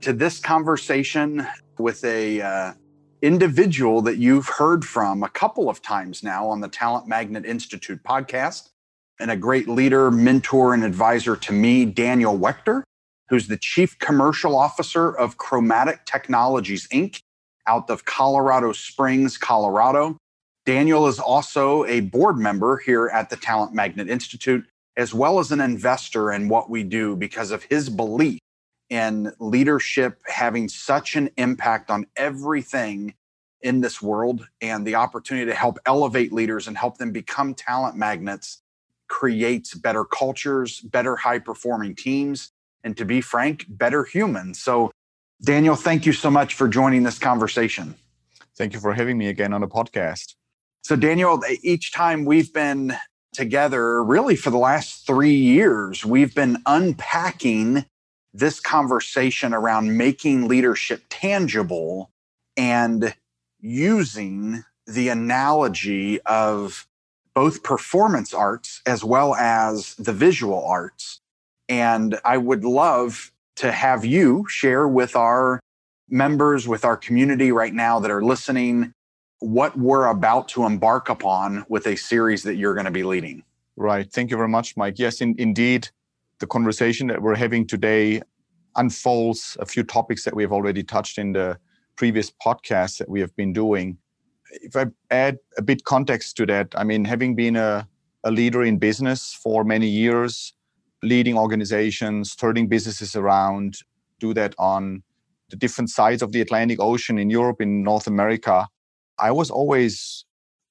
[0.00, 1.46] to this conversation
[1.78, 2.72] with a uh,
[3.22, 8.02] individual that you've heard from a couple of times now on the Talent Magnet Institute
[8.04, 8.70] podcast,
[9.20, 12.82] and a great leader, mentor, and advisor to me, Daniel Wechter,
[13.28, 17.18] who's the Chief Commercial Officer of Chromatic Technologies Inc.
[17.66, 20.16] out of Colorado Springs, Colorado.
[20.64, 24.64] Daniel is also a board member here at the Talent Magnet Institute,
[24.96, 28.38] as well as an investor in what we do because of his belief
[28.90, 33.14] and leadership having such an impact on everything
[33.60, 37.96] in this world and the opportunity to help elevate leaders and help them become talent
[37.96, 38.62] magnets
[39.08, 42.52] creates better cultures, better high performing teams,
[42.84, 44.60] and to be frank, better humans.
[44.60, 44.92] So,
[45.42, 47.94] Daniel, thank you so much for joining this conversation.
[48.56, 50.34] Thank you for having me again on the podcast.
[50.82, 52.94] So, Daniel, each time we've been
[53.32, 57.84] together, really for the last three years, we've been unpacking
[58.34, 62.10] this conversation around making leadership tangible
[62.56, 63.14] and
[63.60, 66.86] using the analogy of
[67.34, 71.20] both performance arts as well as the visual arts.
[71.68, 75.60] And I would love to have you share with our
[76.08, 78.92] members, with our community right now that are listening,
[79.40, 83.44] what we're about to embark upon with a series that you're going to be leading.
[83.76, 84.10] Right.
[84.10, 84.98] Thank you very much, Mike.
[84.98, 85.90] Yes, in, indeed
[86.40, 88.22] the conversation that we're having today
[88.76, 91.58] unfolds a few topics that we have already touched in the
[91.96, 93.98] previous podcasts that we have been doing.
[94.50, 97.88] If I add a bit context to that, I mean, having been a,
[98.24, 100.54] a leader in business for many years,
[101.02, 103.78] leading organizations, turning businesses around,
[104.20, 105.02] do that on
[105.50, 108.68] the different sides of the Atlantic Ocean in Europe, in North America,
[109.18, 110.24] I was always,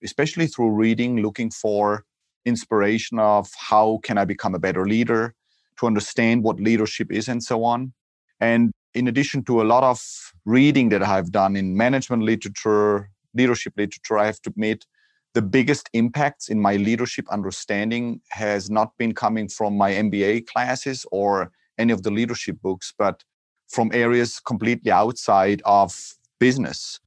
[0.04, 2.06] especially through reading, looking for
[2.46, 5.36] inspiration of how can I become a better leader,
[5.80, 7.94] to understand what leadership is and so on.
[8.40, 10.02] And in addition to a lot of
[10.46, 14.86] reading that I've done in management literature, leadership literature, I have to admit
[15.34, 21.06] the biggest impacts in my leadership understanding has not been coming from my MBA classes
[21.12, 23.24] or any of the leadership books, but
[23.68, 27.00] from areas completely outside of business.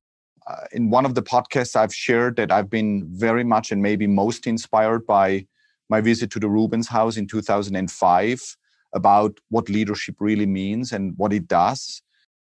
[0.47, 4.07] Uh, in one of the podcasts, I've shared that I've been very much and maybe
[4.07, 5.47] most inspired by
[5.89, 8.57] my visit to the Rubens House in 2005
[8.93, 12.03] about what leadership really means and what it does.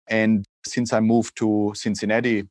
[0.10, 2.44] And since I moved to Cincinnati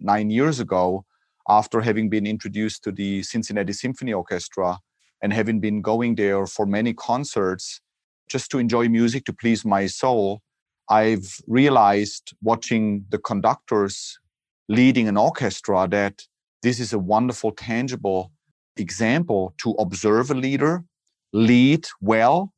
[0.00, 1.04] nine years ago,
[1.48, 4.78] after having been introduced to the Cincinnati Symphony Orchestra
[5.22, 7.80] and having been going there for many concerts
[8.28, 10.40] just to enjoy music to please my soul,
[10.88, 14.18] I've realized watching the conductors
[14.68, 16.22] leading an orchestra that
[16.62, 18.30] this is a wonderful, tangible
[18.76, 20.84] example to observe a leader
[21.32, 22.51] lead well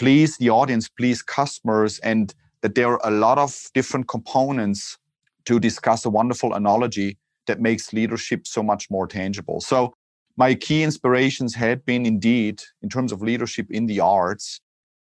[0.00, 4.96] please the audience, please customers, and that there are a lot of different components
[5.44, 9.60] to discuss a wonderful analogy that makes leadership so much more tangible.
[9.60, 9.92] So,
[10.38, 14.60] my key inspirations had been indeed in terms of leadership in the arts,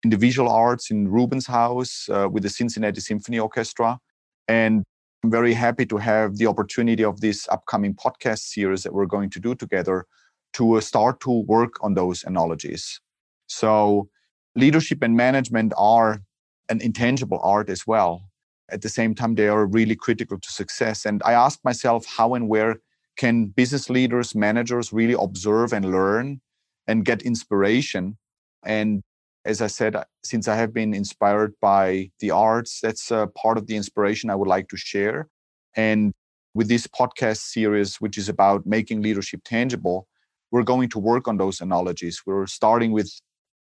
[0.04, 3.98] in the visual arts, in Rubens House uh, with the Cincinnati Symphony Orchestra.
[4.46, 4.84] And
[5.24, 9.30] I'm very happy to have the opportunity of this upcoming podcast series that we're going
[9.30, 10.06] to do together
[10.52, 13.00] to uh, start to work on those analogies.
[13.48, 14.08] So,
[14.56, 16.22] leadership and management are
[16.68, 18.22] an intangible art as well.
[18.70, 21.04] At the same time, they are really critical to success.
[21.04, 22.76] And I ask myself, how and where
[23.16, 26.40] can business leaders, managers really observe and learn
[26.86, 28.16] and get inspiration?
[28.64, 29.02] And
[29.44, 33.66] as I said, since I have been inspired by the arts, that's a part of
[33.66, 35.28] the inspiration I would like to share.
[35.76, 36.14] And
[36.54, 40.08] with this podcast series, which is about making leadership tangible,
[40.50, 42.22] we're going to work on those analogies.
[42.24, 43.12] We're starting with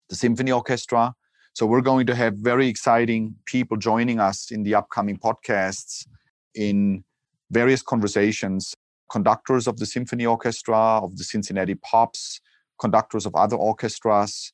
[0.09, 1.13] the symphony orchestra.
[1.53, 6.07] So we're going to have very exciting people joining us in the upcoming podcasts
[6.55, 7.03] in
[7.51, 8.73] various conversations
[9.13, 12.41] conductors of the symphony orchestra, of the Cincinnati Pops,
[12.79, 14.51] conductors of other orchestras,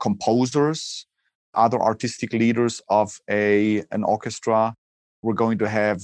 [0.00, 1.06] composers,
[1.54, 4.74] other artistic leaders of a, an orchestra.
[5.22, 6.02] We're going to have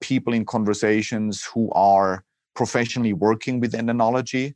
[0.00, 2.24] people in conversations who are
[2.56, 4.54] professionally working with analogy.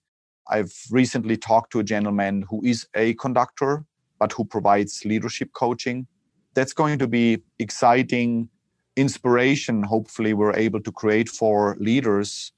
[0.51, 3.85] I've recently talked to a gentleman who is a conductor,
[4.19, 6.07] but who provides leadership coaching.
[6.55, 8.49] That's going to be exciting
[8.99, 12.53] inspiration, hopefully, we're able to create for leaders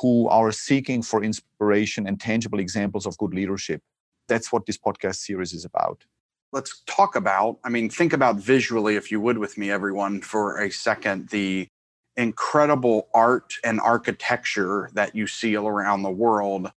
[0.00, 3.80] who are seeking for inspiration and tangible examples of good leadership.
[4.28, 6.04] That's what this podcast series is about.
[6.52, 10.60] Let's talk about, I mean, think about visually, if you would, with me, everyone, for
[10.60, 11.68] a second, the
[12.16, 16.70] incredible art and architecture that you see all around the world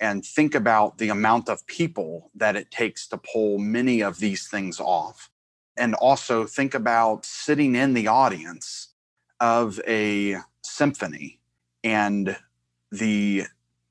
[0.00, 4.48] and think about the amount of people that it takes to pull many of these
[4.48, 5.30] things off.
[5.76, 8.88] And also think about sitting in the audience
[9.40, 11.40] of a symphony
[11.84, 12.36] and
[12.90, 13.44] the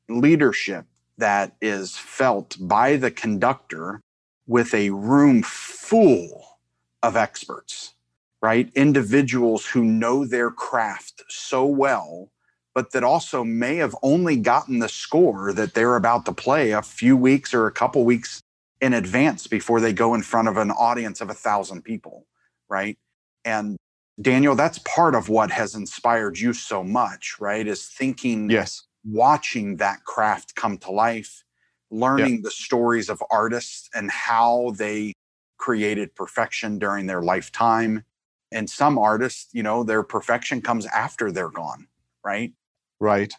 [0.09, 0.85] leadership
[1.17, 4.01] that is felt by the conductor
[4.47, 6.59] with a room full
[7.03, 7.93] of experts,
[8.41, 8.71] right?
[8.75, 12.29] Individuals who know their craft so well
[12.77, 16.81] but that also may have only gotten the score that they're about to play a
[16.83, 18.39] few weeks or a couple weeks
[18.81, 22.27] in advance before they go in front of an audience of a thousand people,
[22.69, 22.95] right?
[23.43, 23.77] And
[24.21, 27.65] Daniel, that's part of what has inspired you so much, right?
[27.65, 31.43] Is thinking, yes, watching that craft come to life,
[31.89, 32.43] learning yep.
[32.43, 35.13] the stories of artists and how they
[35.57, 38.03] created perfection during their lifetime.
[38.51, 41.87] And some artists, you know, their perfection comes after they're gone,
[42.23, 42.53] right?
[42.99, 43.33] Right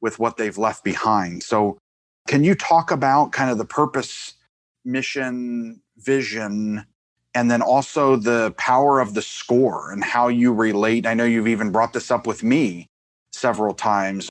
[0.00, 1.42] with what they've left behind.
[1.42, 1.78] So
[2.28, 4.34] can you talk about kind of the purpose
[4.84, 6.84] mission vision
[7.34, 11.06] and then also the power of the score and how you relate?
[11.06, 12.88] I know you've even brought this up with me
[13.32, 14.28] several times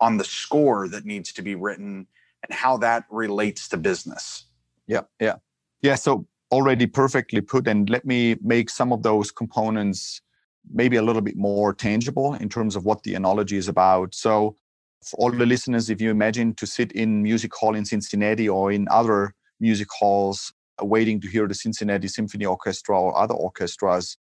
[0.00, 2.06] on the score that needs to be written
[2.42, 4.44] and how that relates to business.
[4.86, 5.36] Yeah yeah.
[5.80, 10.20] Yeah so already perfectly put and let me make some of those components
[10.70, 14.14] maybe a little bit more tangible in terms of what the analogy is about.
[14.14, 14.56] So,
[15.04, 18.70] for all the listeners, if you imagine to sit in music hall in Cincinnati or
[18.70, 24.16] in other music halls uh, waiting to hear the Cincinnati Symphony Orchestra or other orchestras,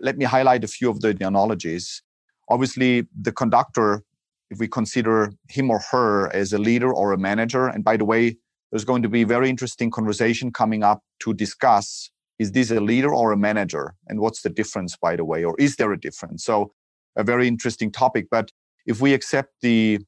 [0.00, 2.02] let me highlight a few of the analogies.
[2.50, 4.02] Obviously, the conductor,
[4.50, 8.04] if we consider him or her as a leader or a manager, and by the
[8.04, 8.36] way,
[8.70, 13.14] there's going to be very interesting conversation coming up to discuss is this a leader
[13.14, 13.94] or a manager?
[14.08, 16.44] And what's the difference by the way or is there a difference?
[16.44, 16.72] So
[17.16, 18.50] a very interesting topic but
[18.86, 19.98] if we accept the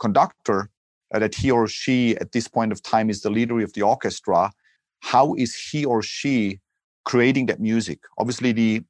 [0.00, 0.70] conductor
[1.14, 3.82] uh, that he or she at this point of time is the leader of the
[3.82, 4.50] orchestra
[5.00, 6.60] how is he or she
[7.04, 7.98] creating that music?
[8.18, 8.82] Obviously the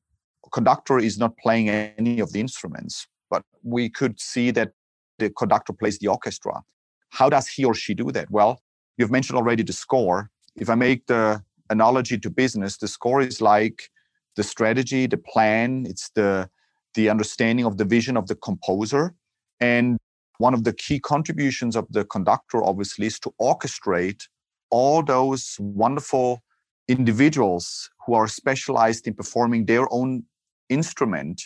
[0.52, 4.72] conductor is not playing any of the instruments but we could see that
[5.18, 6.60] the conductor plays the orchestra.
[7.08, 8.30] How does he or she do that?
[8.30, 8.60] Well
[8.98, 10.30] you've mentioned already the score.
[10.54, 13.90] If i make the analogy to business, the score is like
[14.36, 16.48] the strategy, the plan, it's the
[16.94, 19.14] the understanding of the vision of the composer.
[19.60, 19.98] And
[20.38, 24.22] one of the key contributions of the conductor, obviously, is to orchestrate
[24.70, 26.42] all those wonderful
[26.88, 30.24] individuals who are specialized in performing their own
[30.68, 31.42] instrument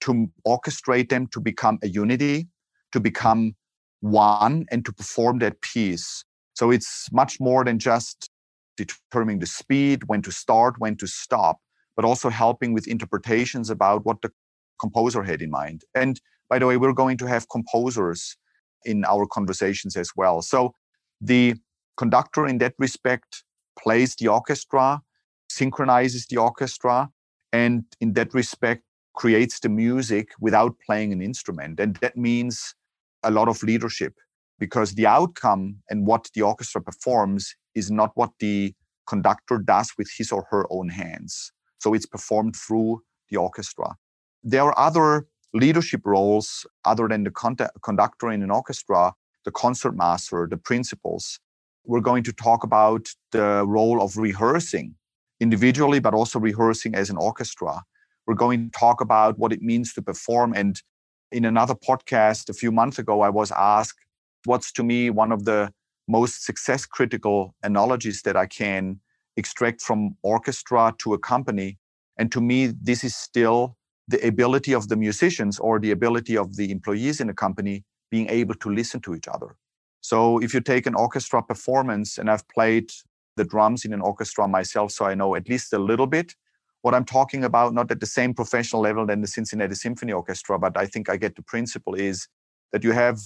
[0.00, 2.48] to orchestrate them to become a unity,
[2.92, 3.54] to become
[4.00, 6.24] one, and to perform that piece.
[6.54, 8.30] So it's much more than just
[8.86, 11.58] determining the speed, when to start, when to stop,
[11.96, 14.30] but also helping with interpretations about what the
[14.80, 15.82] composer had in mind.
[15.94, 18.36] And by the way, we're going to have composers
[18.84, 20.40] in our conversations as well.
[20.40, 20.74] So
[21.20, 21.54] the
[21.96, 23.44] conductor, in that respect,
[23.78, 25.02] plays the orchestra,
[25.50, 27.10] synchronizes the orchestra,
[27.52, 28.82] and in that respect,
[29.14, 31.80] creates the music without playing an instrument.
[31.80, 32.74] And that means
[33.24, 34.14] a lot of leadership
[34.58, 38.74] because the outcome and what the orchestra performs is not what the
[39.06, 41.52] conductor does with his or her own hands.
[41.78, 43.96] So it's performed through the orchestra.
[44.42, 47.30] There are other leadership roles other than the
[47.82, 51.40] conductor in an orchestra, the concertmaster, the principals.
[51.84, 54.94] We're going to talk about the role of rehearsing
[55.40, 57.82] individually, but also rehearsing as an orchestra.
[58.26, 60.52] We're going to talk about what it means to perform.
[60.54, 60.82] And
[61.32, 64.04] in another podcast a few months ago, I was asked
[64.44, 65.72] what's to me one of the
[66.08, 69.00] most success critical analogies that I can
[69.36, 71.78] extract from orchestra to a company.
[72.18, 73.76] And to me, this is still
[74.08, 78.28] the ability of the musicians or the ability of the employees in a company being
[78.30, 79.54] able to listen to each other.
[80.00, 82.90] So if you take an orchestra performance, and I've played
[83.36, 86.34] the drums in an orchestra myself, so I know at least a little bit
[86.82, 90.58] what I'm talking about, not at the same professional level than the Cincinnati Symphony Orchestra,
[90.58, 92.28] but I think I get the principle is
[92.72, 93.18] that you have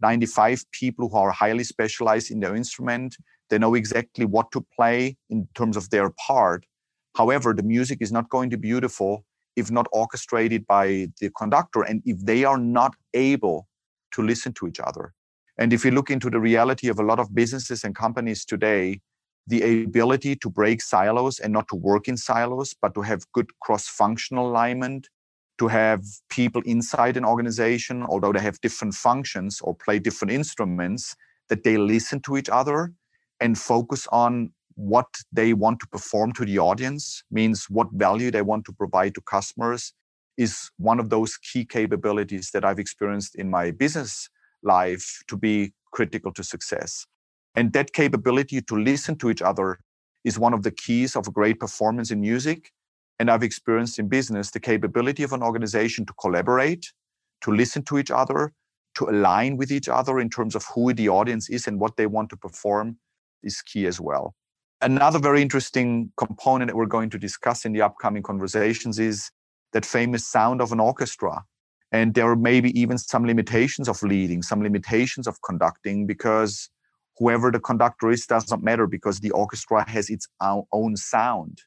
[0.00, 3.16] 95 people who are highly specialized in their instrument.
[3.50, 6.64] They know exactly what to play in terms of their part.
[7.16, 9.24] However, the music is not going to be beautiful
[9.56, 13.68] if not orchestrated by the conductor and if they are not able
[14.12, 15.12] to listen to each other.
[15.58, 19.00] And if you look into the reality of a lot of businesses and companies today,
[19.46, 23.48] the ability to break silos and not to work in silos, but to have good
[23.60, 25.08] cross functional alignment,
[25.58, 31.14] to have people inside an organization, although they have different functions or play different instruments,
[31.48, 32.92] that they listen to each other
[33.40, 38.42] and focus on what they want to perform to the audience, means what value they
[38.42, 39.92] want to provide to customers,
[40.36, 44.28] is one of those key capabilities that I've experienced in my business
[44.62, 47.06] life to be critical to success.
[47.54, 49.78] And that capability to listen to each other
[50.24, 52.72] is one of the keys of a great performance in music
[53.18, 56.92] and I've experienced in business the capability of an organization to collaborate,
[57.42, 58.52] to listen to each other,
[58.96, 62.06] to align with each other in terms of who the audience is and what they
[62.06, 62.96] want to perform
[63.42, 64.34] is key as well.
[64.80, 69.30] Another very interesting component that we're going to discuss in the upcoming conversations is
[69.72, 71.42] that famous sound of an orchestra.
[71.92, 76.68] And there may be even some limitations of leading, some limitations of conducting, because
[77.18, 81.62] whoever the conductor is doesn't matter because the orchestra has its own sound.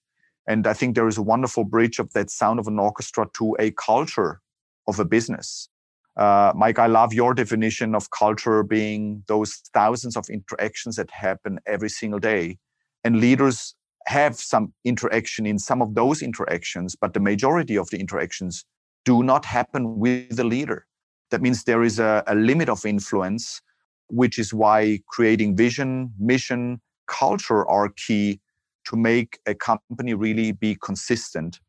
[0.48, 3.56] And I think there is a wonderful bridge of that sound of an orchestra to
[3.60, 4.42] a culture
[4.88, 5.70] of a business.
[6.16, 11.60] Uh, Mike, I love your definition of culture being those thousands of interactions that happen
[11.68, 12.58] every single day.
[13.04, 13.76] And leaders
[14.08, 18.66] have some interaction in some of those interactions, but the majority of the interactions
[19.06, 20.88] do not happen with the leader.
[21.30, 23.62] That means there is a, a limit of influence,
[24.08, 28.40] which is why creating vision, mission, culture are key
[28.88, 31.60] to make a company really be consistent.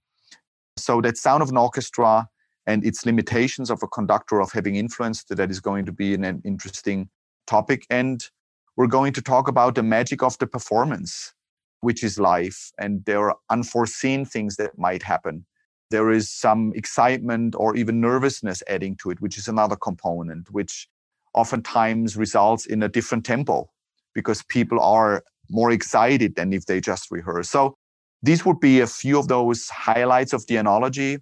[0.77, 2.29] So that sound of an orchestra
[2.67, 6.43] and its limitations of a conductor of having influence that is going to be an
[6.45, 7.09] interesting
[7.47, 7.87] topic.
[7.91, 8.25] And
[8.77, 11.33] we're going to talk about the magic of the performance,
[11.81, 12.71] which is life.
[12.79, 15.45] And there are unforeseen things that might happen.
[15.91, 20.89] There is some excitement or even nervousness adding to it, which is another component, which
[21.35, 23.71] oftentimes results in a different tempo
[24.15, 27.49] because people are more excited than if they just rehearse.
[27.51, 27.75] So
[28.23, 31.19] these would be a few of those highlights of the analogy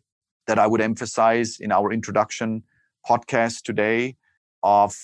[0.46, 2.62] that I would emphasize in our introduction
[3.08, 4.16] podcast today
[4.62, 4.94] of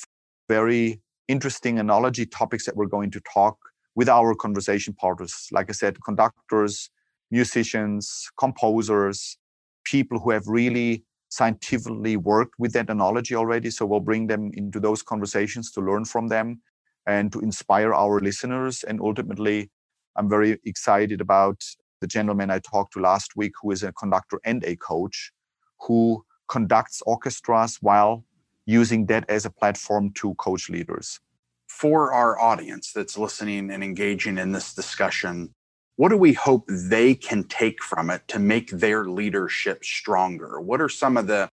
[0.48, 3.56] very interesting analogy topics that we're going to talk
[3.94, 5.48] with our conversation partners.
[5.52, 6.90] Like I said, conductors,
[7.30, 9.38] musicians, composers,
[9.84, 13.70] people who have really scientifically worked with that analogy already.
[13.70, 16.60] So we'll bring them into those conversations to learn from them
[17.06, 18.84] and to inspire our listeners.
[18.84, 19.70] And ultimately,
[20.16, 21.62] I'm very excited about
[22.00, 25.32] the gentleman I talked to last week, who is a conductor and a coach,
[25.80, 28.24] who conducts orchestras while
[28.66, 31.20] using that as a platform to coach leaders.
[31.66, 35.52] For our audience that's listening and engaging in this discussion,
[35.96, 40.60] what do we hope they can take from it to make their leadership stronger?
[40.60, 41.48] What are some of the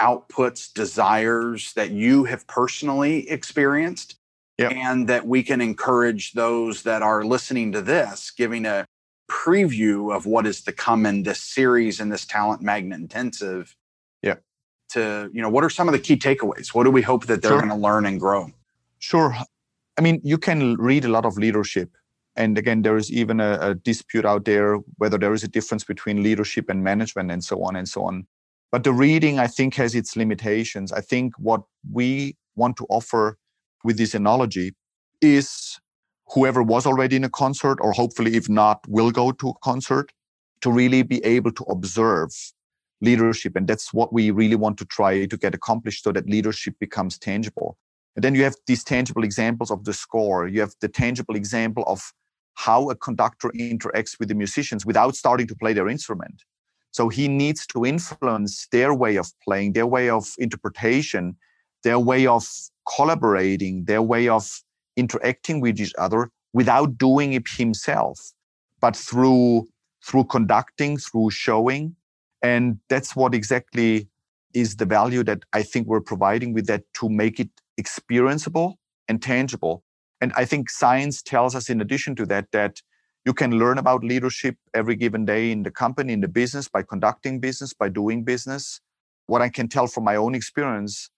[0.00, 4.16] outputs, desires that you have personally experienced
[4.58, 4.72] yep.
[4.72, 8.86] and that we can encourage those that are listening to this, giving a
[9.30, 13.74] preview of what is to come in this series and this talent magnet intensive.
[14.22, 14.36] Yeah.
[14.90, 16.74] To, you know, what are some of the key takeaways?
[16.74, 17.58] What do we hope that they're sure.
[17.58, 18.50] going to learn and grow?
[18.98, 19.34] Sure.
[19.98, 21.90] I mean, you can read a lot of leadership.
[22.36, 25.84] And again, there is even a, a dispute out there whether there is a difference
[25.84, 28.26] between leadership and management and so on and so on.
[28.70, 30.92] But the reading, I think, has its limitations.
[30.92, 33.38] I think what we want to offer
[33.84, 34.74] with this analogy
[35.20, 35.78] is
[36.32, 40.12] whoever was already in a concert, or hopefully, if not, will go to a concert,
[40.62, 42.30] to really be able to observe
[43.00, 43.56] leadership.
[43.56, 47.18] And that's what we really want to try to get accomplished so that leadership becomes
[47.18, 47.76] tangible.
[48.14, 50.46] And then you have these tangible examples of the score.
[50.46, 52.12] You have the tangible example of
[52.54, 56.42] how a conductor interacts with the musicians without starting to play their instrument.
[56.92, 61.36] So he needs to influence their way of playing, their way of interpretation,
[61.82, 62.46] their way of
[62.86, 64.62] collaborating, their way of
[64.96, 68.32] interacting with each other without doing it himself,
[68.80, 69.66] but through
[70.04, 71.96] through conducting, through showing.
[72.42, 74.08] And that's what exactly
[74.52, 77.48] is the value that I think we're providing with that to make it
[77.80, 78.74] experienceable
[79.08, 79.82] and tangible.
[80.20, 82.82] And I think science tells us, in addition to that, that
[83.24, 86.82] you can learn about leadership every given day in the company, in the business, by
[86.82, 88.80] conducting business, by doing business.
[89.26, 91.08] What I can tell from my own experience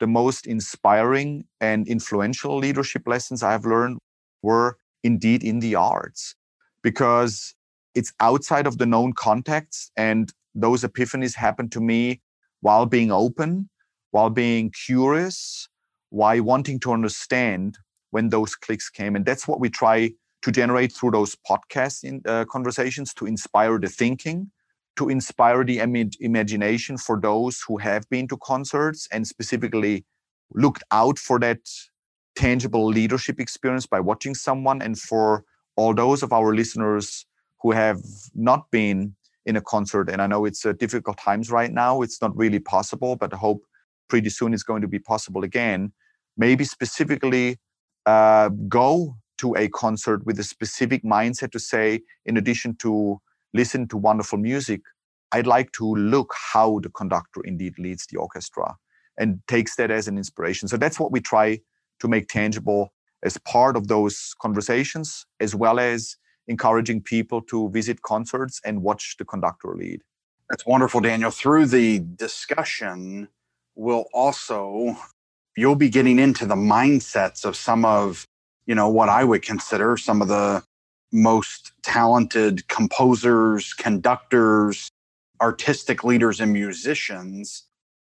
[0.00, 3.98] the most inspiring and influential leadership lessons I've learned
[4.42, 6.34] were indeed in the arts
[6.82, 7.54] because
[7.94, 9.92] it's outside of the known context.
[9.96, 12.20] And those epiphanies happen to me
[12.60, 13.68] while being open,
[14.10, 15.68] while being curious,
[16.10, 17.78] while wanting to understand
[18.10, 19.16] when those clicks came.
[19.16, 23.78] And that's what we try to generate through those podcast in, uh, conversations to inspire
[23.78, 24.50] the thinking,
[24.96, 25.78] to inspire the
[26.20, 30.04] imagination for those who have been to concerts and specifically
[30.54, 31.58] looked out for that
[32.36, 35.44] tangible leadership experience by watching someone and for
[35.76, 37.26] all those of our listeners
[37.60, 38.00] who have
[38.34, 39.14] not been
[39.46, 40.08] in a concert.
[40.08, 42.02] And I know it's uh, difficult times right now.
[42.02, 43.62] It's not really possible, but I hope
[44.08, 45.92] pretty soon it's going to be possible again.
[46.36, 47.58] Maybe specifically
[48.06, 53.20] uh, go to a concert with a specific mindset to say, in addition to
[53.54, 54.82] listen to wonderful music,
[55.32, 58.76] I'd like to look how the conductor indeed leads the orchestra
[59.18, 60.68] and takes that as an inspiration.
[60.68, 61.60] So that's what we try
[62.00, 62.92] to make tangible
[63.22, 69.16] as part of those conversations, as well as encouraging people to visit concerts and watch
[69.18, 70.02] the conductor lead.
[70.50, 71.30] That's wonderful, Daniel.
[71.30, 73.28] Through the discussion,
[73.74, 74.96] we'll also
[75.56, 78.26] you'll be getting into the mindsets of some of
[78.66, 80.62] you know what I would consider some of the
[81.14, 84.90] most talented composers, conductors,
[85.42, 87.64] artistic leaders, and musicians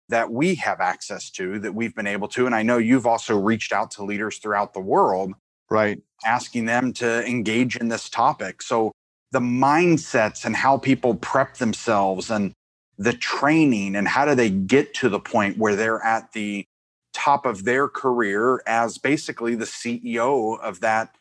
[0.10, 2.48] that we have access to that we've been able to.
[2.48, 5.34] And I know you've also reached out to leaders throughout the world
[5.72, 8.94] right asking them to engage in this topic so
[9.32, 12.54] the mindsets and how people prep themselves and
[12.98, 16.66] the training and how do they get to the point where they're at the
[17.14, 21.16] top of their career as basically the CEO of that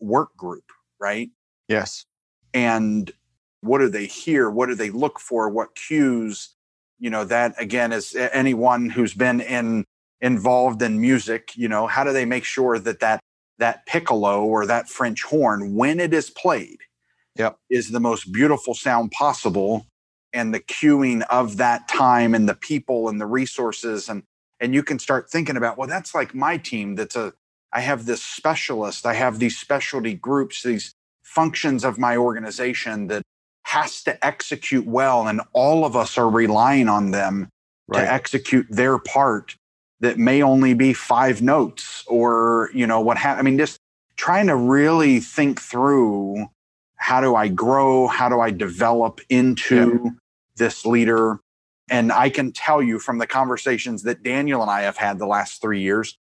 [0.00, 0.64] work group,
[1.04, 1.28] right?
[1.68, 2.06] Yes.
[2.54, 3.12] And
[3.60, 4.50] what do they hear?
[4.50, 5.50] What do they look for?
[5.50, 6.54] What cues?
[6.98, 9.84] You know, that again is anyone who's been in
[10.20, 13.20] involved in music, you know, how do they make sure that that
[13.58, 16.78] that piccolo or that French horn, when it is played,
[17.36, 17.58] yep.
[17.68, 19.86] is the most beautiful sound possible.
[20.32, 24.22] And the cueing of that time and the people and the resources and
[24.60, 26.94] and you can start thinking about, well, that's like my team.
[26.94, 27.34] That's a
[27.72, 30.93] I have this specialist, I have these specialty groups, these
[31.34, 33.22] functions of my organization that
[33.64, 37.48] has to execute well, and all of us are relying on them
[37.88, 38.00] right.
[38.00, 39.56] to execute their part
[40.00, 43.78] that may only be five notes or you know what ha- i mean just
[44.16, 46.46] trying to really think through
[46.96, 50.10] how do i grow how do i develop into yeah.
[50.56, 51.40] this leader
[51.90, 55.26] and i can tell you from the conversations that daniel and i have had the
[55.26, 56.18] last three years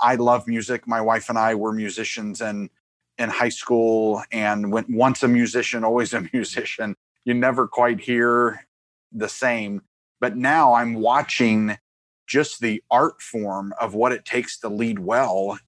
[0.00, 2.70] i love music my wife and i were musicians and
[3.18, 8.66] in high school and when once a musician always a musician you never quite hear
[9.12, 9.82] the same.
[10.20, 11.78] But now i'm watching
[12.26, 15.58] just the art form of what it takes to lead well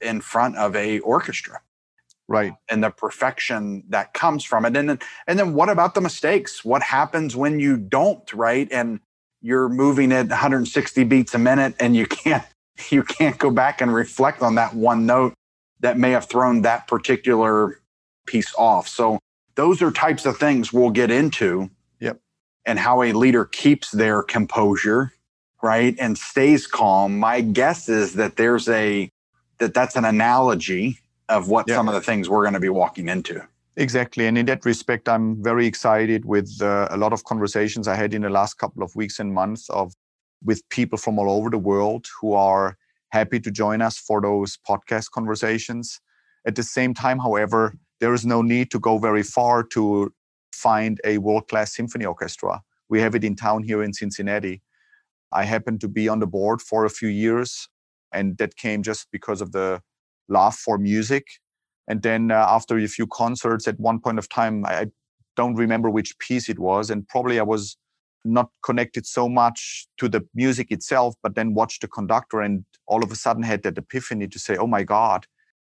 [0.00, 1.60] in front of a orchestra.
[2.28, 2.52] Right.
[2.52, 4.76] Uh, and the perfection that comes from it.
[4.76, 6.64] And then and then what about the mistakes?
[6.64, 8.68] What happens when you don't right?
[8.72, 9.00] And
[9.42, 12.44] you're moving at 160 beats a minute and you can't
[12.90, 15.34] you can't go back and reflect on that one note
[15.86, 17.80] that may have thrown that particular
[18.26, 18.88] piece off.
[18.88, 19.20] So
[19.54, 21.70] those are types of things we'll get into.
[22.00, 22.18] Yep.
[22.64, 25.12] And how a leader keeps their composure
[25.62, 27.20] right and stays calm.
[27.20, 29.08] My guess is that there's a
[29.58, 31.76] that that's an analogy of what yeah.
[31.76, 33.40] some of the things we're going to be walking into.
[33.76, 34.26] Exactly.
[34.26, 38.12] And in that respect i'm very excited with uh, a lot of conversations i had
[38.12, 39.92] in the last couple of weeks and months of
[40.44, 42.76] with people from all over the world who are
[43.10, 46.00] happy to join us for those podcast conversations.
[46.46, 50.12] At the same time however there is no need to go very far to
[50.52, 52.60] find a world class symphony orchestra.
[52.88, 54.62] We have it in town here in cincinnati.
[55.32, 57.68] I happened to be on the board for a few years,
[58.12, 59.80] and that came just because of the
[60.28, 61.24] love for music.
[61.88, 64.86] And then uh, after a few concerts, at one point of time, I
[65.36, 67.76] don't remember which piece it was, and probably I was
[68.26, 73.02] not connected so much to the music itself, but then watched the conductor and all
[73.02, 75.26] of a sudden had that epiphany to say, oh my God,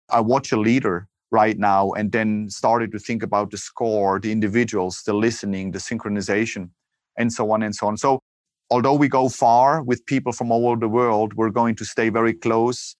[0.09, 4.31] I watch a leader right now, and then started to think about the score, the
[4.31, 6.71] individuals, the listening, the synchronization,
[7.17, 7.97] and so on and so on.
[7.97, 8.19] So
[8.71, 12.09] although we go far with people from all over the world, we're going to stay
[12.09, 12.95] very close,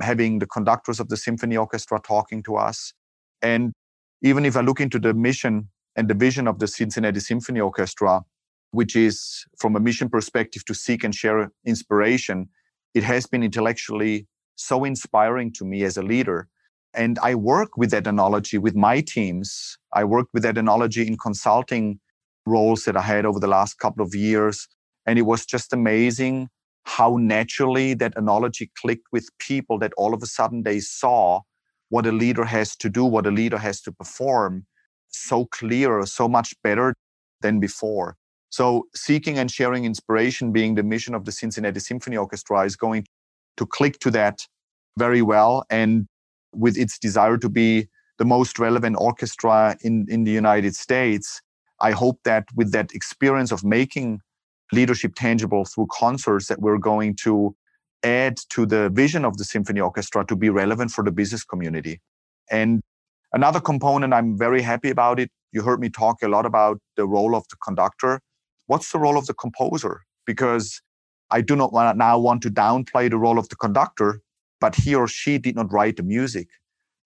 [0.00, 2.94] having the conductors of the symphony orchestra talking to us.
[3.42, 3.72] And
[4.22, 8.22] even if I look into the mission and the vision of the Cincinnati Symphony Orchestra,
[8.74, 12.48] which is from a mission perspective to seek and share inspiration,
[12.94, 16.48] it has been intellectually so inspiring to me as a leader.
[16.94, 19.76] And I work with that analogy with my teams.
[19.92, 21.98] I work with that analogy in consulting
[22.46, 24.68] roles that I had over the last couple of years
[25.06, 26.48] and it was just amazing
[26.84, 31.40] how naturally that analogy clicked with people that all of a sudden they saw
[31.88, 34.66] what a leader has to do, what a leader has to perform
[35.08, 36.94] so clear, so much better
[37.40, 38.16] than before.
[38.54, 43.04] So, seeking and sharing inspiration being the mission of the Cincinnati Symphony Orchestra is going
[43.56, 44.46] to click to that
[44.96, 45.64] very well.
[45.70, 46.06] And
[46.54, 47.88] with its desire to be
[48.18, 51.42] the most relevant orchestra in, in the United States,
[51.80, 54.20] I hope that with that experience of making
[54.70, 57.56] leadership tangible through concerts that we're going to
[58.04, 62.00] add to the vision of the symphony orchestra to be relevant for the business community.
[62.52, 62.82] And
[63.32, 67.04] another component I'm very happy about it You heard me talk a lot about the
[67.04, 68.20] role of the conductor.
[68.66, 70.02] What's the role of the composer?
[70.26, 70.80] Because
[71.30, 74.20] I do not want, now want to downplay the role of the conductor,
[74.60, 76.48] but he or she did not write the music.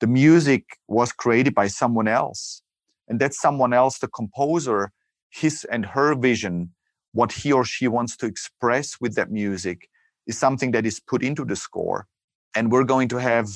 [0.00, 2.62] The music was created by someone else.
[3.08, 4.92] And that someone else, the composer,
[5.30, 6.72] his and her vision,
[7.12, 9.88] what he or she wants to express with that music,
[10.26, 12.06] is something that is put into the score.
[12.54, 13.48] And we're going to have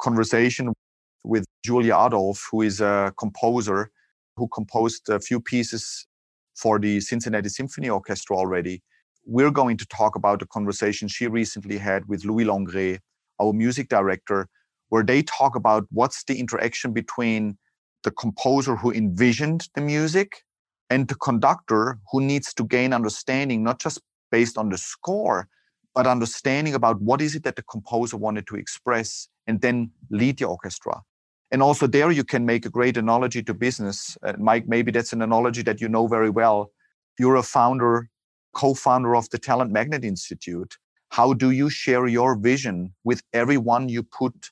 [0.00, 0.72] conversation
[1.24, 3.92] with Julia Adolphe, who is a composer
[4.36, 6.07] who composed a few pieces
[6.58, 8.82] for the Cincinnati Symphony Orchestra already.
[9.24, 12.98] We're going to talk about a conversation she recently had with Louis Langrée,
[13.40, 14.48] our music director,
[14.88, 17.58] where they talk about what's the interaction between
[18.02, 20.42] the composer who envisioned the music
[20.90, 25.48] and the conductor who needs to gain understanding, not just based on the score,
[25.94, 30.38] but understanding about what is it that the composer wanted to express and then lead
[30.38, 31.02] the orchestra.
[31.50, 34.18] And also there you can make a great analogy to business.
[34.22, 36.70] Uh, Mike, maybe that's an analogy that you know very well.
[37.18, 38.10] You're a founder,
[38.54, 40.76] co-founder of the Talent Magnet Institute.
[41.10, 44.50] How do you share your vision with everyone you put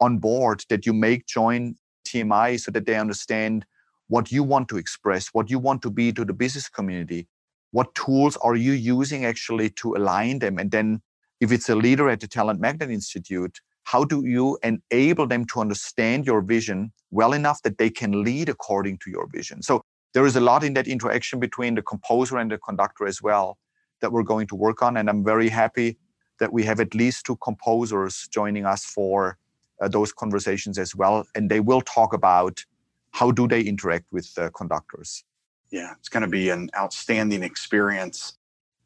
[0.00, 3.66] on board that you make join TMI so that they understand
[4.08, 7.28] what you want to express, what you want to be to the business community?
[7.72, 10.58] What tools are you using actually to align them?
[10.58, 11.02] And then
[11.40, 15.60] if it's a leader at the Talent Magnet Institute, how do you enable them to
[15.60, 19.62] understand your vision well enough that they can lead according to your vision?
[19.62, 19.80] So
[20.12, 23.56] there is a lot in that interaction between the composer and the conductor as well
[24.00, 25.96] that we're going to work on and i'm very happy
[26.40, 29.38] that we have at least two composers joining us for
[29.80, 32.64] uh, those conversations as well and they will talk about
[33.12, 35.24] how do they interact with the conductors.
[35.70, 38.34] Yeah it's going to be an outstanding experience.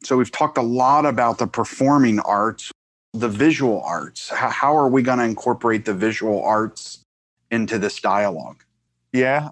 [0.03, 2.71] So we've talked a lot about the performing arts
[3.13, 4.29] the visual arts?
[4.29, 7.03] How, how are we going to incorporate the visual arts
[7.51, 8.63] into this dialogue?
[9.11, 9.49] Yeah,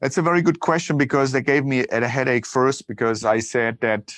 [0.00, 3.78] that's a very good question because they gave me a headache first because I said
[3.80, 4.14] that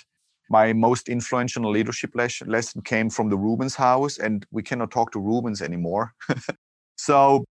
[0.48, 5.18] my most influential leadership lesson came from the Rubens house, and we cannot talk to
[5.18, 6.14] Rubens anymore.
[6.96, 7.44] so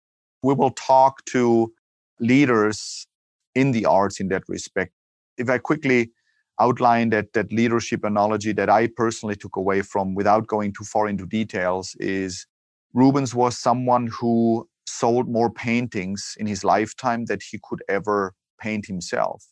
[0.42, 1.72] we will talk to
[2.20, 3.06] leaders
[3.54, 4.92] in the arts in that respect.
[5.36, 6.10] If I quickly
[6.62, 11.08] outline that that leadership analogy that I personally took away from without going too far
[11.08, 12.46] into details is
[12.94, 18.86] Rubens was someone who sold more paintings in his lifetime that he could ever paint
[18.86, 19.44] himself.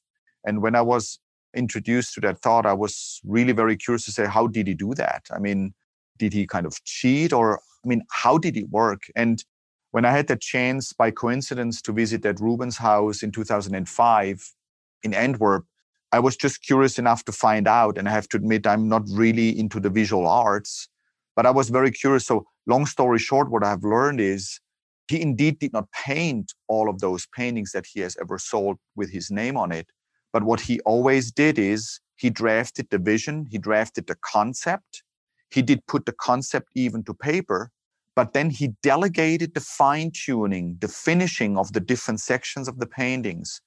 [0.47, 1.19] And when I was
[1.55, 4.95] introduced to that thought, I was really very curious to say, how did he do
[4.95, 5.23] that?
[5.35, 5.75] I mean,
[6.19, 9.03] did he kind of cheat or, I mean, how did it work?
[9.17, 9.43] And
[9.91, 14.55] when I had the chance by coincidence to visit that Rubens house in 2005
[15.03, 15.65] in Antwerp,
[16.13, 17.97] I was just curious enough to find out.
[17.97, 20.89] And I have to admit, I'm not really into the visual arts,
[21.37, 22.27] but I was very curious.
[22.27, 24.61] So, long story short, what I've learned is
[25.09, 29.11] he indeed did not paint all of those paintings that he has ever sold with
[29.11, 29.89] his name on it.
[30.33, 35.03] But what he always did is he drafted the vision, he drafted the concept,
[35.51, 37.73] he did put the concept even to paper,
[38.15, 42.87] but then he delegated the fine tuning, the finishing of the different sections of the
[42.87, 43.61] paintings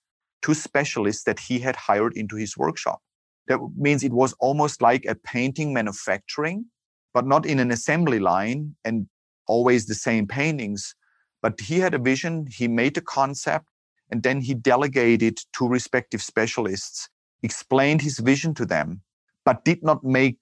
[0.44, 3.02] two specialists that he had hired into his workshop.
[3.48, 6.66] That means it was almost like a painting manufacturing,
[7.14, 9.08] but not in an assembly line and
[9.48, 10.96] always the same paintings.
[11.42, 13.68] But he had a vision, he made a concept,
[14.10, 17.10] and then he delegated to respective specialists,
[17.42, 19.02] explained his vision to them,
[19.44, 20.42] but did not make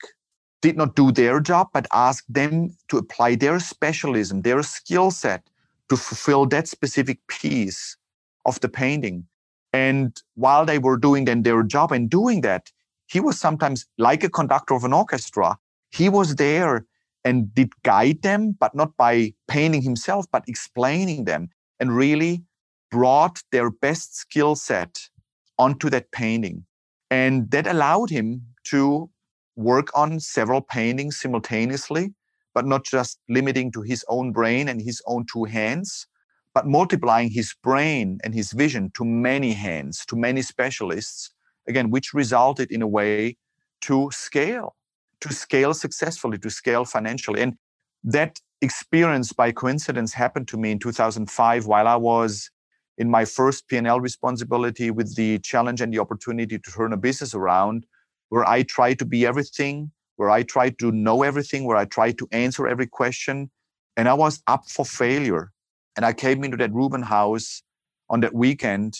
[0.62, 5.42] did not do their job, but asked them to apply their specialism, their skill set
[5.90, 7.98] to fulfill that specific piece
[8.46, 9.26] of the painting.
[9.74, 12.72] And while they were doing then their job and doing that,
[13.08, 15.58] he was sometimes like a conductor of an orchestra.
[15.92, 16.86] He was there
[17.24, 22.44] and did guide them, but not by painting himself, but explaining them and really
[22.90, 25.10] brought their best skill set
[25.58, 26.66] onto that painting.
[27.10, 29.10] And that allowed him to
[29.56, 32.14] work on several paintings simultaneously,
[32.54, 36.08] but not just limiting to his own brain and his own two hands,
[36.54, 41.32] but multiplying his brain and his vision to many hands, to many specialists,
[41.68, 43.38] again, which resulted in a way
[43.82, 44.76] to scale,
[45.22, 47.42] to scale successfully, to scale financially.
[47.42, 47.56] And
[48.04, 52.50] that experience by coincidence happened to me in 2005 while I was
[52.98, 57.34] in my first P&L responsibility with the challenge and the opportunity to turn a business
[57.34, 57.86] around
[58.30, 62.18] where I tried to be everything, where I tried to know everything, where I tried
[62.20, 63.50] to answer every question.
[63.98, 65.52] And I was up for failure
[65.96, 67.64] and I came into that Ruben house
[68.10, 68.98] on that weekend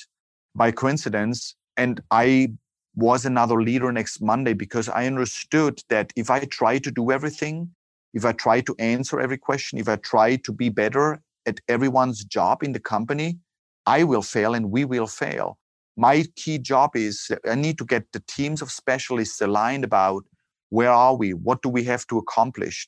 [0.56, 1.56] by coincidence.
[1.78, 2.54] And I
[2.96, 7.70] was another leader next Monday because I understood that if I try to do everything,
[8.14, 12.26] if I try to answer every question, if I try to be better at everyone's
[12.26, 13.40] job in the company,
[13.86, 15.58] I will fail and we will fail.
[15.98, 20.24] my key job is I need to get the teams of specialists aligned about
[20.70, 21.34] where are we?
[21.34, 22.88] What do we have to accomplish?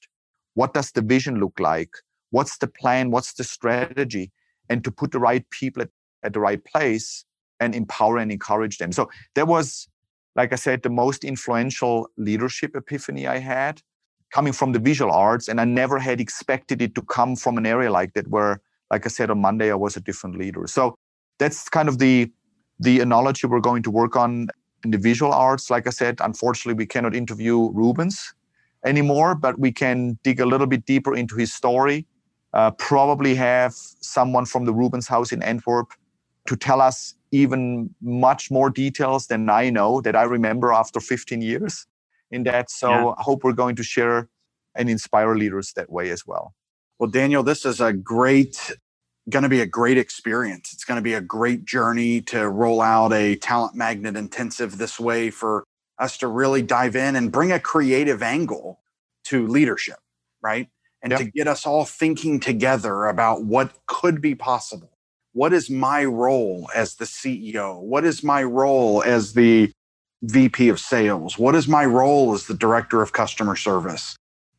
[0.53, 1.91] What does the vision look like?
[2.33, 3.11] What's the plan?
[3.11, 4.31] What's the strategy?
[4.69, 5.89] And to put the right people at,
[6.23, 7.25] at the right place
[7.59, 8.91] and empower and encourage them.
[8.91, 9.87] So that was,
[10.35, 13.83] like I said, the most influential leadership epiphany I had
[14.31, 15.47] coming from the visual arts.
[15.47, 19.05] And I never had expected it to come from an area like that, where, like
[19.05, 20.65] I said, on Monday, I was a different leader.
[20.65, 20.95] So
[21.37, 22.31] that's kind of the
[22.79, 24.47] the analogy we're going to work on
[24.83, 25.69] in the visual arts.
[25.69, 28.33] Like I said, unfortunately, we cannot interview Rubens
[28.83, 32.07] anymore, but we can dig a little bit deeper into his story.
[32.53, 35.93] Uh, probably have someone from the Rubens house in Antwerp
[36.47, 41.41] to tell us even much more details than I know that I remember after 15
[41.41, 41.87] years
[42.29, 42.69] in that.
[42.69, 43.13] So yeah.
[43.17, 44.29] I hope we're going to share
[44.75, 46.53] and inspire leaders that way as well.
[46.99, 48.75] Well, Daniel, this is a great
[49.29, 50.71] going to be a great experience.
[50.73, 54.99] It's going to be a great journey to roll out a talent magnet intensive this
[54.99, 55.63] way for
[55.97, 58.81] us to really dive in and bring a creative angle
[59.25, 59.99] to leadership,
[60.41, 60.67] right?
[61.03, 61.19] And yep.
[61.19, 64.89] to get us all thinking together about what could be possible.
[65.33, 67.79] What is my role as the CEO?
[67.79, 69.71] What is my role as the
[70.21, 71.37] VP of sales?
[71.37, 74.15] What is my role as the director of customer service?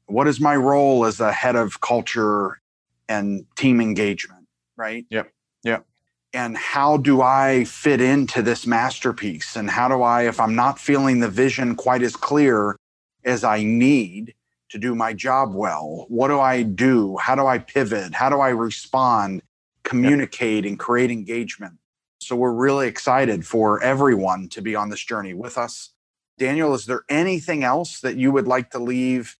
[0.06, 2.60] What is my role as the head of culture
[3.08, 4.44] and team engagement?
[4.76, 5.06] right?
[5.10, 5.30] Yep.
[5.64, 5.86] Yep.
[6.32, 9.56] And how do I fit into this masterpiece?
[9.56, 12.76] And how do I, if I'm not feeling the vision quite as clear
[13.24, 14.34] as I need
[14.74, 17.16] to do my job well, what do I do?
[17.18, 18.12] How do I pivot?
[18.12, 19.40] How do I respond,
[19.84, 21.74] communicate, and create engagement?
[22.20, 25.90] So we're really excited for everyone to be on this journey with us.
[26.38, 29.36] Daniel, is there anything else that you would like to leave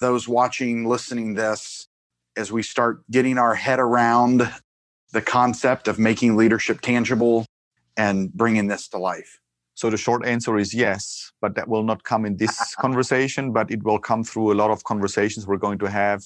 [0.00, 1.86] those watching, listening this
[2.34, 4.50] as we start getting our head around
[5.12, 7.44] the concept of making leadership tangible
[7.94, 9.38] and bringing this to life?
[9.78, 13.70] So the short answer is yes, but that will not come in this conversation, but
[13.70, 16.24] it will come through a lot of conversations we're going to have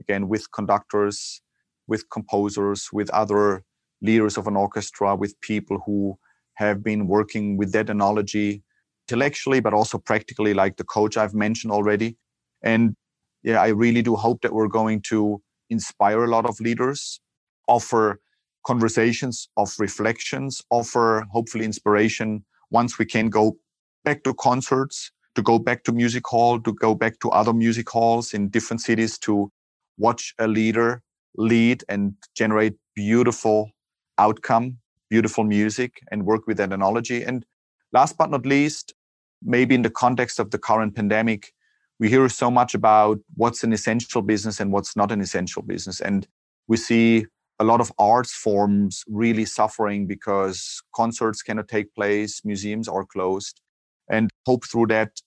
[0.00, 1.40] again with conductors,
[1.86, 3.62] with composers, with other
[4.02, 6.18] leaders of an orchestra, with people who
[6.54, 8.64] have been working with that analogy
[9.06, 12.16] intellectually, but also practically, like the coach I've mentioned already.
[12.64, 12.96] And
[13.44, 17.20] yeah, I really do hope that we're going to inspire a lot of leaders
[17.68, 18.18] offer
[18.66, 23.56] conversations of reflections, offer hopefully inspiration once we can go
[24.04, 27.88] back to concerts, to go back to music hall, to go back to other music
[27.88, 29.50] halls in different cities to
[29.98, 31.02] watch a leader
[31.36, 33.70] lead and generate beautiful
[34.18, 34.78] outcome,
[35.10, 37.22] beautiful music, and work with that analogy.
[37.22, 37.44] And
[37.92, 38.94] last but not least,
[39.42, 41.52] maybe in the context of the current pandemic,
[42.00, 46.00] we hear so much about what's an essential business and what's not an essential business.
[46.00, 46.26] And
[46.68, 47.26] we see
[47.60, 53.60] a lot of arts forms really suffering because concerts cannot take place, museums are closed.
[54.08, 55.20] And hope through that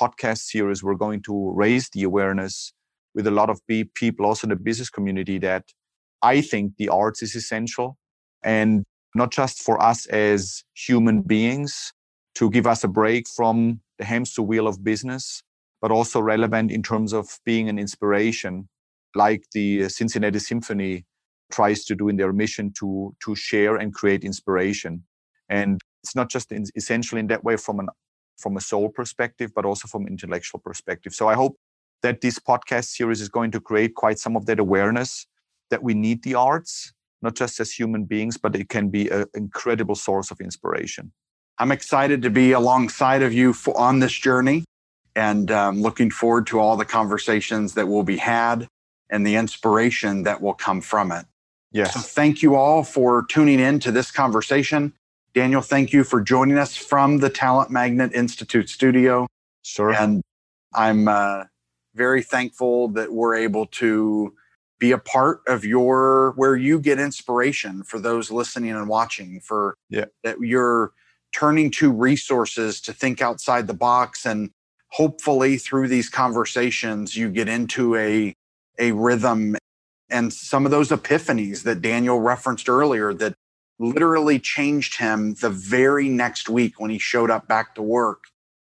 [0.00, 2.72] podcast series, we're going to raise the awareness
[3.14, 5.64] with a lot of people, also in the business community, that
[6.22, 7.98] I think the arts is essential.
[8.42, 11.92] And not just for us as human beings
[12.36, 15.42] to give us a break from the hamster wheel of business,
[15.82, 18.68] but also relevant in terms of being an inspiration,
[19.14, 21.04] like the Cincinnati Symphony
[21.52, 25.04] tries to do in their mission to to share and create inspiration.
[25.48, 27.88] And it's not just in, essential in that way from an
[28.38, 31.14] from a soul perspective but also from intellectual perspective.
[31.14, 31.56] So i hope
[32.02, 35.26] that this podcast series is going to create quite some of that awareness
[35.70, 39.26] that we need the arts not just as human beings but it can be an
[39.34, 41.12] incredible source of inspiration.
[41.58, 44.64] I'm excited to be alongside of you for, on this journey
[45.14, 48.66] and um, looking forward to all the conversations that will be had
[49.10, 51.26] and the inspiration that will come from it
[51.72, 51.94] Yes.
[51.94, 54.92] So thank you all for tuning in to this conversation.
[55.34, 59.26] Daniel, thank you for joining us from the Talent Magnet Institute studio.
[59.62, 59.92] Sure.
[59.92, 60.22] And
[60.74, 61.44] I'm uh,
[61.94, 64.34] very thankful that we're able to
[64.78, 69.76] be a part of your where you get inspiration for those listening and watching for
[69.88, 70.06] yeah.
[70.24, 70.92] that you're
[71.32, 74.50] turning to resources to think outside the box and
[74.88, 78.34] hopefully through these conversations you get into a
[78.80, 79.56] a rhythm
[80.12, 83.34] and some of those epiphanies that Daniel referenced earlier that
[83.78, 88.24] literally changed him the very next week when he showed up back to work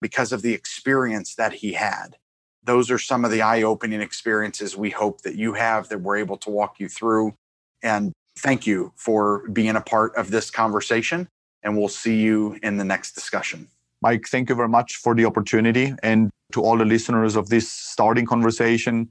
[0.00, 2.16] because of the experience that he had.
[2.62, 6.16] Those are some of the eye opening experiences we hope that you have that we're
[6.16, 7.34] able to walk you through.
[7.82, 11.28] And thank you for being a part of this conversation.
[11.62, 13.68] And we'll see you in the next discussion.
[14.00, 15.94] Mike, thank you very much for the opportunity.
[16.02, 19.08] And to all the listeners of this starting conversation,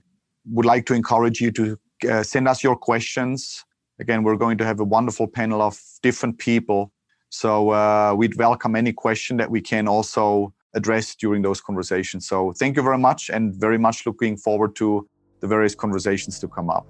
[0.52, 3.66] would like to encourage you to uh, send us your questions.
[4.00, 6.92] Again, we're going to have a wonderful panel of different people
[7.34, 12.28] So uh, we'd welcome any question that we can also address during those conversations.
[12.28, 16.48] So thank you very much and very much looking forward to the various conversations to
[16.48, 16.86] come up.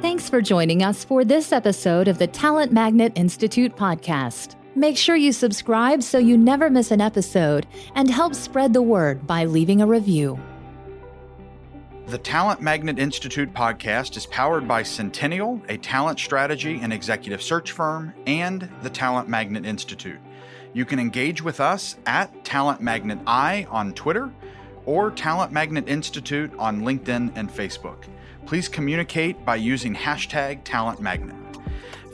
[0.00, 4.56] Thanks for joining us for this episode of the Talent Magnet Institute podcast.
[4.74, 9.26] Make sure you subscribe so you never miss an episode and help spread the word
[9.26, 10.40] by leaving a review.
[12.06, 17.72] The Talent Magnet Institute podcast is powered by Centennial, a talent strategy and executive search
[17.72, 20.20] firm, and the Talent Magnet Institute.
[20.72, 24.32] You can engage with us at Talent Magnet I on Twitter
[24.84, 28.04] or Talent Magnet Institute on LinkedIn and Facebook
[28.46, 31.36] please communicate by using hashtag Talent Magnet.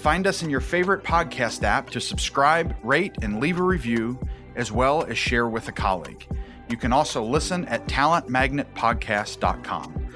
[0.00, 4.18] Find us in your favorite podcast app to subscribe, rate, and leave a review,
[4.54, 6.26] as well as share with a colleague.
[6.68, 10.06] You can also listen at talentmagnetpodcast.com.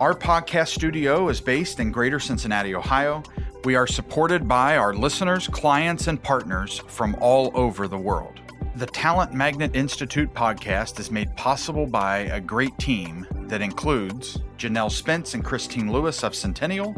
[0.00, 3.22] Our podcast studio is based in Greater Cincinnati, Ohio.
[3.64, 8.41] We are supported by our listeners, clients, and partners from all over the world.
[8.74, 14.90] The Talent Magnet Institute podcast is made possible by a great team that includes Janelle
[14.90, 16.96] Spence and Christine Lewis of Centennial,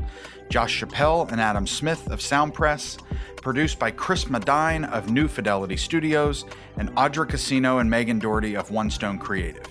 [0.51, 2.99] Josh Chappelle and Adam Smith of Soundpress,
[3.39, 6.45] produced by Chris Medine of New Fidelity Studios,
[6.77, 9.67] and Audra Casino and Megan Doherty of One Stone Creative.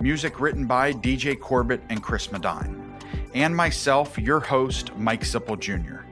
[0.00, 2.94] Music written by DJ Corbett and Chris Medine.
[3.32, 6.11] And myself, your host, Mike Sipple Jr.